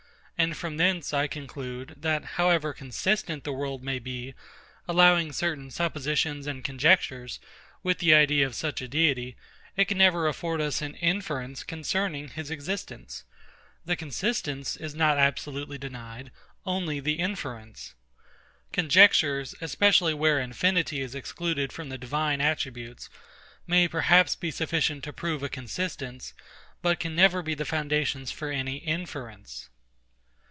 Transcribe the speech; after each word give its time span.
And 0.43 0.57
from 0.57 0.77
thence 0.77 1.13
I 1.13 1.27
conclude, 1.27 1.93
that 1.97 2.25
however 2.25 2.73
consistent 2.73 3.43
the 3.43 3.53
world 3.53 3.83
may 3.83 3.99
be, 3.99 4.33
allowing 4.87 5.31
certain 5.33 5.69
suppositions 5.69 6.47
and 6.47 6.63
conjectures, 6.63 7.39
with 7.83 7.99
the 7.99 8.15
idea 8.15 8.47
of 8.47 8.55
such 8.55 8.81
a 8.81 8.87
Deity, 8.87 9.35
it 9.75 9.85
can 9.85 9.99
never 9.99 10.27
afford 10.27 10.59
us 10.59 10.81
an 10.81 10.95
inference 10.95 11.61
concerning 11.63 12.29
his 12.29 12.49
existence. 12.49 13.23
The 13.85 13.95
consistence 13.95 14.75
is 14.75 14.95
not 14.95 15.19
absolutely 15.19 15.77
denied, 15.77 16.31
only 16.65 16.99
the 16.99 17.19
inference. 17.19 17.93
Conjectures, 18.73 19.53
especially 19.61 20.15
where 20.15 20.39
infinity 20.39 21.01
is 21.01 21.13
excluded 21.13 21.71
from 21.71 21.89
the 21.89 21.99
Divine 21.99 22.41
attributes, 22.41 23.11
may 23.67 23.87
perhaps 23.87 24.35
be 24.35 24.49
sufficient 24.49 25.03
to 25.03 25.13
prove 25.13 25.43
a 25.43 25.49
consistence, 25.49 26.33
but 26.81 26.99
can 26.99 27.15
never 27.15 27.43
be 27.43 27.53
foundations 27.53 28.31
for 28.31 28.49
any 28.49 28.77
inference. 28.77 29.67